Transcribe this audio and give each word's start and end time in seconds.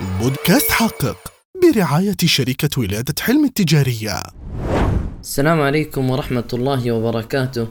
بودكاست 0.00 0.70
حقق 0.70 1.16
برعاية 1.62 2.16
شركة 2.24 2.80
ولادة 2.80 3.14
حلم 3.20 3.44
التجارية. 3.44 4.22
السلام 5.20 5.60
عليكم 5.60 6.10
ورحمة 6.10 6.48
الله 6.52 6.92
وبركاته. 6.92 7.68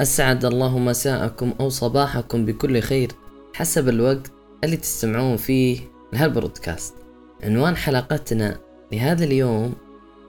أسعد 0.00 0.44
الله 0.44 0.78
مساءكم 0.78 1.54
أو 1.60 1.68
صباحكم 1.68 2.44
بكل 2.44 2.80
خير 2.80 3.12
حسب 3.54 3.88
الوقت 3.88 4.32
اللي 4.64 4.76
تستمعون 4.76 5.36
فيه 5.36 5.80
لهالبرودكاست 6.12 6.94
عنوان 7.42 7.76
حلقتنا 7.76 8.60
لهذا 8.92 9.24
اليوم 9.24 9.74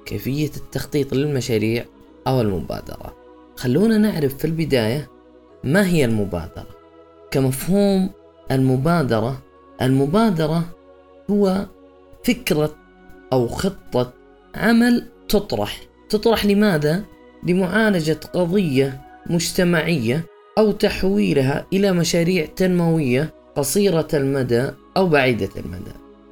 كيفية 0.06 0.52
التخطيط 0.58 1.14
للمشاريع 1.14 1.86
أو 2.28 2.42
المبادرة. 2.42 3.16
خلونا 3.56 3.98
نعرف 3.98 4.38
في 4.38 4.46
البداية 4.46 5.10
ما 5.64 5.88
هي 5.88 6.06
المبادرة. 6.06 6.68
كمفهوم 7.32 8.10
المبادرة 8.52 9.42
المبادرة 9.82 10.75
هو 11.32 11.66
فكرة 12.24 12.76
أو 13.34 13.48
خطة 13.48 14.14
عمل 14.56 15.06
تطرح. 15.30 15.82
تطرح 16.10 16.46
لماذا؟ 16.46 17.04
لمعالجة 17.44 18.20
قضية 18.34 19.02
مجتمعية 19.30 20.26
أو 20.58 20.72
تحويلها 20.72 21.66
إلى 21.74 21.92
مشاريع 21.92 22.46
تنموية 22.56 23.34
قصيرة 23.56 24.08
المدى 24.14 24.70
أو 24.98 25.08
بعيدة 25.08 25.50
المدى. 25.58 25.92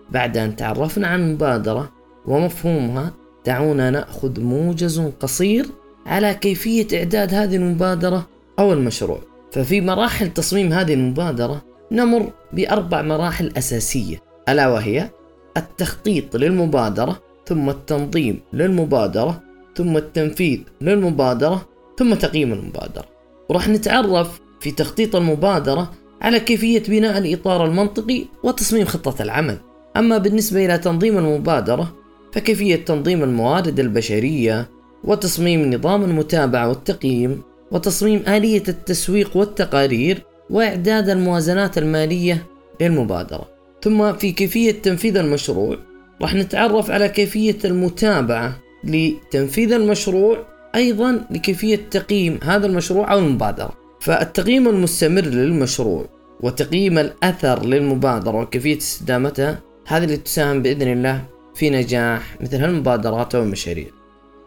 بعد 0.10 0.38
أن 0.38 0.56
تعرفنا 0.56 1.08
عن 1.08 1.22
المبادرة 1.22 1.92
ومفهومها 2.26 3.14
دعونا 3.46 3.90
نأخذ 3.90 4.42
موجز 4.42 5.00
قصير 5.20 5.66
على 6.06 6.34
كيفية 6.34 6.88
إعداد 6.94 7.34
هذه 7.34 7.56
المبادرة 7.56 8.28
أو 8.60 8.74
المشروع. 8.74 9.20
ففي 9.52 9.82
مراحل 9.82 10.34
تصميم 10.34 10.74
هذه 10.74 10.94
المبادرة 10.94 11.62
نمر 11.92 12.32
بأربع 12.54 13.02
مراحل 13.02 13.54
أساسية. 13.58 14.33
ألا 14.50 14.68
وهي 14.68 15.10
التخطيط 15.58 16.36
للمبادرة 16.36 17.22
ثم 17.46 17.70
التنظيم 17.70 18.40
للمبادرة 18.54 19.42
ثم 19.76 19.98
التنفيذ 19.98 20.60
للمبادرة 20.82 21.66
ثم 22.00 22.14
تقييم 22.14 22.54
المبادرة. 22.54 23.06
وراح 23.50 23.70
نتعرف 23.70 24.42
في 24.60 24.72
تخطيط 24.72 25.16
المبادرة 25.16 25.92
على 26.22 26.40
كيفية 26.40 26.84
بناء 26.88 27.18
الإطار 27.18 27.66
المنطقي 27.66 28.26
وتصميم 28.44 28.86
خطة 28.86 29.24
العمل. 29.24 29.58
أما 29.98 30.18
بالنسبة 30.18 30.66
إلى 30.66 30.78
تنظيم 30.78 31.18
المبادرة 31.18 31.94
فكيفية 32.34 32.76
تنظيم 32.76 33.24
الموارد 33.24 33.80
البشرية 33.80 34.70
وتصميم 35.04 35.74
نظام 35.74 36.04
المتابعة 36.04 36.70
والتقييم 36.70 37.42
وتصميم 37.72 38.24
آلية 38.28 38.64
التسويق 38.68 39.38
والتقارير 39.38 40.24
وإعداد 40.50 41.10
الموازنات 41.10 41.78
المالية 41.78 42.46
للمبادرة. 42.82 43.53
ثم 43.84 44.14
في 44.14 44.32
كيفية 44.32 44.72
تنفيذ 44.72 45.18
المشروع. 45.18 45.78
راح 46.22 46.36
نتعرف 46.36 46.92
على 46.92 47.10
كيفية 47.10 47.58
المتابعة 47.66 48.60
لتنفيذ 48.84 49.74
المشروع 49.74 50.38
أيضا 50.76 51.26
لكيفية 51.32 51.80
تقييم 51.92 52.40
هذا 52.44 52.66
المشروع 52.68 53.12
أو 53.14 53.20
المبادرة. 53.20 53.74
فالتقييم 54.00 54.68
المستمر 54.68 55.22
للمشروع 55.22 56.06
وتقييم 56.42 56.98
الأثر 56.98 57.66
للمبادرة 57.66 58.42
وكيفية 58.42 58.78
استدامتها 58.78 59.60
هذه 59.88 60.04
اللي 60.04 60.18
تساهم 60.18 60.62
بإذن 60.62 60.92
الله 60.92 61.24
في 61.56 61.70
نجاح 61.70 62.42
مثل 62.42 62.58
هالمبادرات 62.58 63.36
أو 63.36 63.44
المشاريع. 63.44 63.88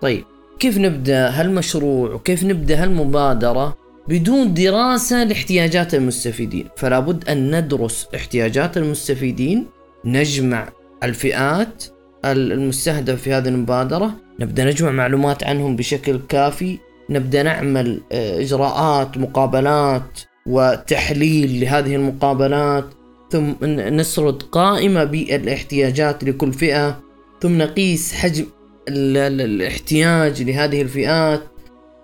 طيب 0.01 0.25
كيف 0.59 0.79
نبدأ 0.79 1.29
هالمشروع 1.29 2.15
وكيف 2.15 2.45
نبدأ 2.45 2.83
هالمبادرة؟ 2.83 3.77
بدون 4.09 4.55
دراسة 4.55 5.25
لاحتياجات 5.25 5.95
المستفيدين. 5.95 6.69
فلا 6.77 7.01
بد 7.01 7.29
أن 7.29 7.59
ندرس 7.61 8.07
احتياجات 8.15 8.77
المستفيدين 8.77 9.67
نجمع 10.05 10.69
الفئات 11.03 11.85
المستهدفة 12.25 13.17
في 13.17 13.33
هذه 13.33 13.49
المبادرة 13.49 14.15
نبدأ 14.41 14.65
نجمع 14.65 14.91
معلومات 14.91 15.45
عنهم 15.45 15.77
بشكل 15.77 16.21
كافي 16.29 16.79
نبدأ 17.11 17.43
نعمل 17.43 18.01
آه، 18.13 18.41
إجراءات 18.41 19.19
مقابلات 19.19 20.21
وتحليل 20.47 21.61
لهذه 21.61 21.95
المقابلات 21.97 22.85
ثم 23.31 23.53
نسرد 23.65 24.43
قائمة 24.43 25.05
بالاحتياجات 25.05 26.25
لكل 26.25 26.53
فئة 26.53 27.01
ثم 27.41 27.59
نقيس 27.59 28.13
حجم 28.13 28.47
الاحتياج 28.89 30.43
لهذه 30.43 30.83
الفئات 30.83 31.43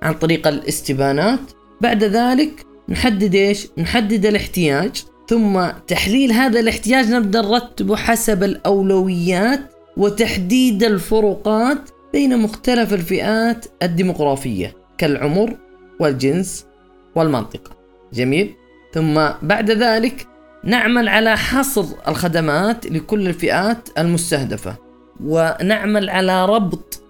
عن 0.02 0.14
طريق 0.14 0.46
الاستبانات. 0.46 1.40
بعد 1.82 2.04
ذلك 2.04 2.66
نحدد 2.88 3.34
إيش؟ 3.34 3.68
نحدد 3.78 4.26
الاحتياج 4.26 5.04
ثم 5.28 5.66
تحليل 5.86 6.32
هذا 6.32 6.60
الاحتياج 6.60 7.10
نبدأ 7.10 7.40
نرتبه 7.40 7.96
حسب 7.96 8.42
الأولويات 8.42 9.60
وتحديد 9.96 10.84
الفروقات 10.84 11.90
بين 12.12 12.38
مختلف 12.38 12.94
الفئات 12.94 13.66
الديمغرافية 13.82 14.76
كالعمر 14.98 15.56
والجنس 16.00 16.66
والمنطقة. 17.14 17.70
جميل؟ 18.12 18.54
ثم 18.94 19.28
بعد 19.42 19.70
ذلك 19.70 20.26
نعمل 20.64 21.08
على 21.08 21.36
حصر 21.36 21.84
الخدمات 22.08 22.86
لكل 22.86 23.28
الفئات 23.28 23.88
المستهدفة 23.98 24.76
ونعمل 25.24 26.10
على 26.10 26.46
ربط 26.46 27.02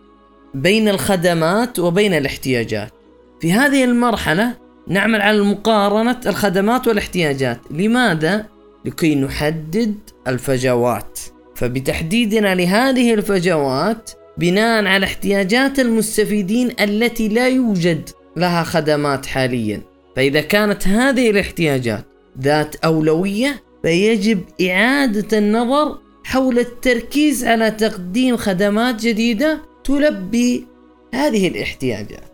بين 0.54 0.88
الخدمات 0.88 1.78
وبين 1.78 2.14
الاحتياجات. 2.14 3.01
في 3.42 3.52
هذه 3.52 3.84
المرحلة 3.84 4.54
نعمل 4.88 5.20
على 5.20 5.40
مقارنة 5.40 6.20
الخدمات 6.26 6.88
والاحتياجات. 6.88 7.60
لماذا؟ 7.70 8.46
لكي 8.84 9.14
نحدد 9.14 9.94
الفجوات. 10.26 11.20
فبتحديدنا 11.54 12.54
لهذه 12.54 13.14
الفجوات 13.14 14.10
بناء 14.38 14.86
على 14.86 15.06
احتياجات 15.06 15.78
المستفيدين 15.78 16.70
التي 16.80 17.28
لا 17.28 17.48
يوجد 17.48 18.10
لها 18.36 18.62
خدمات 18.62 19.26
حاليا. 19.26 19.80
فإذا 20.16 20.40
كانت 20.40 20.88
هذه 20.88 21.30
الاحتياجات 21.30 22.04
ذات 22.40 22.76
أولوية 22.76 23.62
فيجب 23.82 24.40
إعادة 24.70 25.38
النظر 25.38 25.98
حول 26.24 26.58
التركيز 26.58 27.44
على 27.44 27.70
تقديم 27.70 28.36
خدمات 28.36 29.00
جديدة 29.00 29.60
تلبي 29.84 30.66
هذه 31.14 31.48
الاحتياجات. 31.48 32.32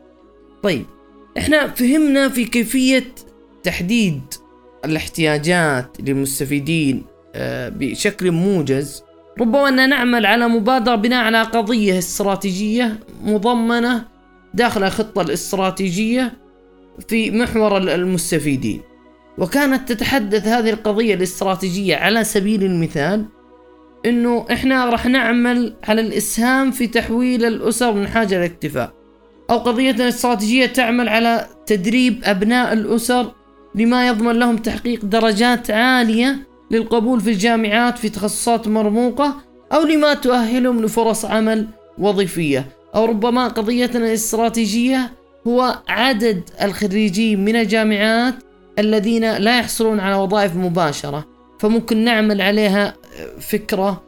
طيب 0.62 0.84
إحنا 1.38 1.68
فهمنا 1.68 2.28
في 2.28 2.44
كيفية 2.44 3.04
تحديد 3.62 4.20
الاحتياجات 4.84 5.96
للمستفيدين 6.00 7.04
آه، 7.34 7.68
بشكل 7.68 8.30
موجز. 8.30 9.02
ربما 9.40 9.68
أن 9.68 9.88
نعمل 9.88 10.26
على 10.26 10.48
مبادرة 10.48 10.94
بناء 10.94 11.24
على 11.24 11.42
قضية 11.42 11.98
استراتيجية 11.98 13.00
مضمنة 13.24 14.04
داخل 14.54 14.84
الخطة 14.84 15.22
الاستراتيجية 15.22 16.32
في 17.08 17.30
محور 17.30 17.78
المستفيدين. 17.78 18.80
وكانت 19.38 19.92
تتحدث 19.92 20.46
هذه 20.46 20.70
القضية 20.70 21.14
الاستراتيجية 21.14 21.96
على 21.96 22.24
سبيل 22.24 22.62
المثال 22.64 23.24
إنه 24.06 24.46
إحنا 24.52 24.84
راح 24.90 25.06
نعمل 25.06 25.74
على 25.84 26.00
الإسهام 26.00 26.70
في 26.70 26.86
تحويل 26.86 27.44
الأسر 27.44 27.92
من 27.92 28.08
حاجة 28.08 28.38
للاكتفاء 28.38 28.97
أو 29.50 29.58
قضية 29.58 30.08
استراتيجية 30.08 30.66
تعمل 30.66 31.08
على 31.08 31.46
تدريب 31.66 32.20
أبناء 32.24 32.72
الأسر 32.72 33.32
لما 33.74 34.08
يضمن 34.08 34.32
لهم 34.32 34.56
تحقيق 34.56 35.04
درجات 35.04 35.70
عالية 35.70 36.36
للقبول 36.70 37.20
في 37.20 37.30
الجامعات 37.30 37.98
في 37.98 38.08
تخصصات 38.08 38.68
مرموقة 38.68 39.34
أو 39.72 39.82
لما 39.82 40.14
تؤهلهم 40.14 40.84
لفرص 40.84 41.24
عمل 41.24 41.66
وظيفية. 41.98 42.66
أو 42.94 43.04
ربما 43.04 43.48
قضيتنا 43.48 44.06
الاستراتيجية 44.06 45.12
هو 45.46 45.78
عدد 45.88 46.42
الخريجين 46.62 47.44
من 47.44 47.56
الجامعات 47.56 48.34
الذين 48.78 49.36
لا 49.36 49.58
يحصلون 49.58 50.00
على 50.00 50.14
وظائف 50.14 50.56
مباشرة 50.56 51.26
فممكن 51.58 52.04
نعمل 52.04 52.40
عليها 52.40 52.94
فكرة 53.40 54.02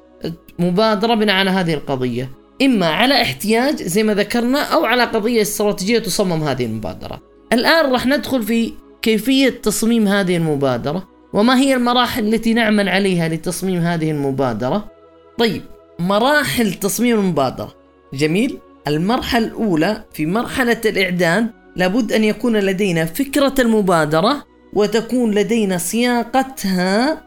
مبادرة 0.58 1.14
بناء 1.14 1.36
على 1.36 1.50
هذه 1.50 1.74
القضية. 1.74 2.39
إما 2.62 2.86
على 2.86 3.22
احتياج 3.22 3.82
زي 3.82 4.02
ما 4.02 4.14
ذكرنا 4.14 4.62
أو 4.62 4.84
على 4.84 5.04
قضية 5.04 5.42
استراتيجية 5.42 5.98
تصمم 5.98 6.42
هذه 6.42 6.64
المبادرة. 6.64 7.22
الآن 7.52 7.92
راح 7.92 8.06
ندخل 8.06 8.42
في 8.42 8.72
كيفية 9.02 9.48
تصميم 9.48 10.08
هذه 10.08 10.36
المبادرة 10.36 11.08
وما 11.32 11.58
هي 11.58 11.74
المراحل 11.74 12.34
التي 12.34 12.54
نعمل 12.54 12.88
عليها 12.88 13.28
لتصميم 13.28 13.80
هذه 13.80 14.10
المبادرة؟ 14.10 14.90
طيب 15.38 15.62
مراحل 15.98 16.74
تصميم 16.74 17.18
المبادرة. 17.18 17.74
جميل. 18.14 18.58
المرحلة 18.88 19.46
الأولى 19.46 20.04
في 20.12 20.26
مرحلة 20.26 20.80
الإعداد 20.84 21.50
لابد 21.76 22.12
أن 22.12 22.24
يكون 22.24 22.56
لدينا 22.56 23.04
فكرة 23.04 23.54
المبادرة 23.58 24.44
وتكون 24.72 25.30
لدينا 25.30 25.78
صياغتها 25.78 27.22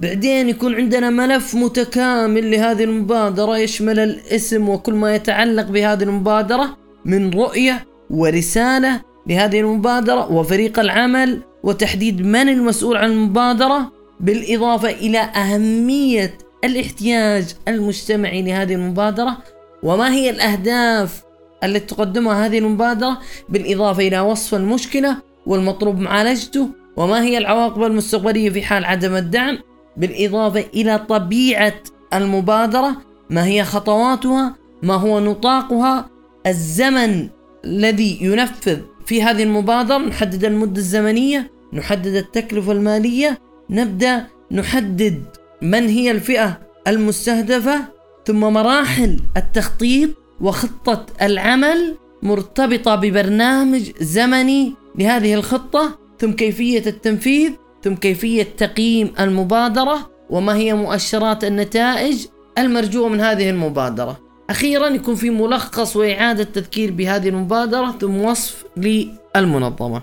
بعدين 0.00 0.48
يكون 0.48 0.74
عندنا 0.74 1.10
ملف 1.10 1.54
متكامل 1.54 2.50
لهذه 2.50 2.84
المبادرة 2.84 3.58
يشمل 3.58 3.98
الاسم 3.98 4.68
وكل 4.68 4.94
ما 4.94 5.14
يتعلق 5.14 5.66
بهذه 5.66 6.02
المبادرة 6.02 6.76
من 7.04 7.30
رؤية 7.30 7.86
ورسالة 8.10 9.02
لهذه 9.26 9.60
المبادرة 9.60 10.32
وفريق 10.32 10.78
العمل 10.78 11.42
وتحديد 11.62 12.26
من 12.26 12.48
المسؤول 12.48 12.96
عن 12.96 13.10
المبادرة 13.10 13.92
بالإضافة 14.20 14.90
إلى 14.90 15.18
أهمية 15.18 16.38
الاحتياج 16.64 17.54
المجتمعي 17.68 18.42
لهذه 18.42 18.74
المبادرة. 18.74 19.36
وما 19.82 20.12
هي 20.12 20.30
الأهداف 20.30 21.22
التي 21.64 21.94
تقدمها 21.94 22.46
هذه 22.46 22.58
المبادرة؟ 22.58 23.18
بالإضافة 23.48 24.08
إلى 24.08 24.20
وصف 24.20 24.54
المشكلة 24.54 25.16
والمطلوب 25.46 25.98
معالجته. 25.98 26.68
وما 26.96 27.22
هي 27.22 27.38
العواقب 27.38 27.82
المستقبلية 27.82 28.50
في 28.50 28.62
حال 28.62 28.84
عدم 28.84 29.14
الدعم؟ 29.14 29.58
بالإضافة 29.98 30.64
إلى 30.74 30.98
طبيعة 30.98 31.74
المبادرة 32.14 32.96
ما 33.30 33.46
هي 33.46 33.64
خطواتها؟ 33.64 34.56
ما 34.82 34.94
هو 34.94 35.20
نطاقها؟ 35.20 36.10
الزمن 36.46 37.28
الذي 37.64 38.18
ينفذ 38.20 38.78
في 39.06 39.22
هذه 39.22 39.42
المبادرة 39.42 39.98
نحدد 39.98 40.44
المدة 40.44 40.78
الزمنية 40.78 41.50
نحدد 41.72 42.14
التكلفة 42.14 42.72
المالية 42.72 43.38
نبدأ 43.70 44.26
نحدد 44.52 45.22
من 45.62 45.88
هي 45.88 46.10
الفئة 46.10 46.60
المستهدفة 46.88 47.80
ثم 48.26 48.40
مراحل 48.40 49.20
التخطيط 49.36 50.10
وخطة 50.40 51.06
العمل 51.22 51.96
مرتبطة 52.22 52.94
ببرنامج 52.94 53.90
زمني 54.00 54.74
لهذه 54.98 55.34
الخطة 55.34 55.98
ثم 56.18 56.32
كيفية 56.32 56.82
التنفيذ 56.86 57.52
ثم 57.82 57.94
كيفية 57.94 58.42
تقييم 58.42 59.12
المبادرة 59.20 60.10
وما 60.30 60.54
هي 60.56 60.74
مؤشرات 60.74 61.44
النتائج 61.44 62.26
المرجوة 62.58 63.08
من 63.08 63.20
هذه 63.20 63.50
المبادرة. 63.50 64.20
أخيرا 64.50 64.86
يكون 64.86 65.14
في 65.14 65.30
ملخص 65.30 65.96
وإعادة 65.96 66.44
تذكير 66.44 66.90
بهذه 66.90 67.28
المبادرة 67.28 67.90
ثم 68.00 68.20
وصف 68.20 68.64
للمنظمة. 68.76 70.02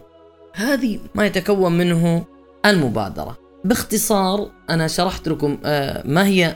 هذه 0.54 1.00
ما 1.16 1.26
يتكون 1.26 1.72
منه 1.78 2.24
المبادرة. 2.66 3.38
باختصار 3.64 4.52
أنا 4.70 4.88
شرحت 4.88 5.28
لكم 5.28 5.58
آه، 5.66 6.04
ما 6.08 6.28
هي 6.28 6.56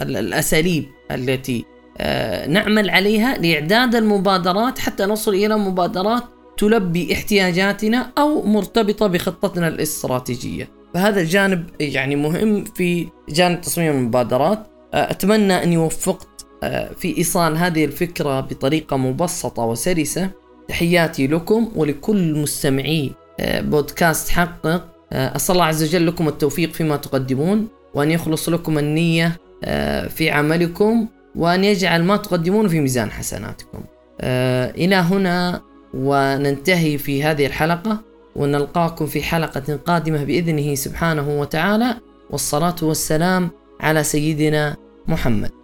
الأساليب 0.00 0.86
التي 1.10 1.64
آه، 1.98 2.46
نعمل 2.46 2.90
عليها 2.90 3.38
لإعداد 3.38 3.94
المبادرات 3.94 4.78
حتى 4.78 5.04
نصل 5.06 5.34
إلى 5.34 5.56
مبادرات 5.56 6.22
تلبي 6.58 7.12
احتياجاتنا 7.12 8.12
أو 8.18 8.42
مرتبطة 8.42 9.06
بخطتنا 9.06 9.68
الاستراتيجية. 9.68 10.68
فهذا 10.94 11.20
الجانب 11.20 11.66
يعني 11.80 12.16
مهم 12.16 12.64
في 12.64 13.08
جانب 13.28 13.60
تصميم 13.60 13.92
المبادرات. 13.92 14.66
آه، 14.94 15.10
أتمنى 15.10 15.62
أني 15.62 15.76
وفقت 15.76 16.28
في 16.98 17.18
إيصال 17.18 17.56
هذه 17.56 17.84
الفكرة 17.84 18.40
بطريقة 18.40 18.96
مبسطة 18.96 19.64
وسلسة. 19.64 20.30
تحياتي 20.68 21.26
لكم 21.26 21.72
ولكل 21.76 22.34
مستمعي 22.34 23.12
بودكاست 23.40 24.28
حقق. 24.28 24.88
أسأل 25.12 25.54
الله 25.54 25.64
عز 25.64 25.82
وجل 25.82 26.06
لكم 26.06 26.28
التوفيق 26.28 26.72
فيما 26.72 26.96
تقدمون 26.96 27.68
وأن 27.94 28.10
يخلص 28.10 28.48
لكم 28.48 28.78
النية 28.78 29.36
آه، 29.64 30.08
في 30.08 30.30
عملكم 30.30 31.08
وأن 31.36 31.64
يجعل 31.64 32.02
ما 32.04 32.16
تقدمون 32.16 32.68
في 32.68 32.80
ميزان 32.80 33.10
حسناتكم. 33.10 33.80
إلى 34.20 34.96
هنا. 34.96 35.67
وننتهي 35.94 36.98
في 36.98 37.22
هذه 37.22 37.46
الحلقة 37.46 38.00
ونلقاكم 38.36 39.06
في 39.06 39.22
حلقة 39.22 39.76
قادمة 39.76 40.24
بإذنه 40.24 40.74
سبحانه 40.74 41.40
وتعالى. 41.40 41.94
والصلاة 42.30 42.76
والسلام 42.82 43.50
على 43.80 44.04
سيدنا 44.04 44.76
محمد. 45.08 45.57